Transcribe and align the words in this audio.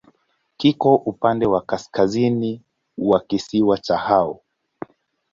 Kiko 0.57 0.95
upande 0.95 1.45
wa 1.45 1.61
kaskazini 1.61 2.61
wa 2.97 3.19
kisiwa 3.19 3.77
cha 3.77 3.97
Hao. 3.97 4.41